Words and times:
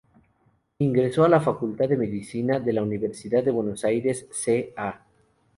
Ingresó 0.79 1.25
a 1.25 1.29
la 1.29 1.39
Facultad 1.39 1.87
de 1.87 1.95
Medicina 1.95 2.59
de 2.59 2.73
la 2.73 2.81
Universidad 2.81 3.43
de 3.43 3.51
Buenos 3.51 3.85
Aires 3.85 4.27
ca. 4.75 5.05